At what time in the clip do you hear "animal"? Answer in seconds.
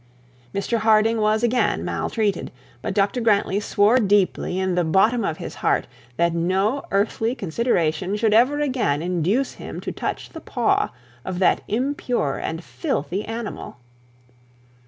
13.25-13.77